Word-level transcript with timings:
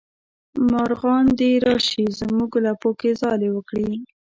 مارغان 0.71 1.25
دې 1.39 1.51
راشي 1.65 2.05
زمونږ 2.19 2.51
لپو 2.65 2.89
کې 2.99 3.11
ځالې 3.21 3.49
وکړي 3.51 3.89